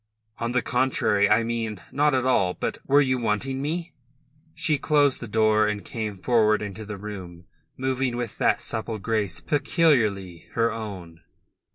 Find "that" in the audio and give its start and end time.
8.39-8.61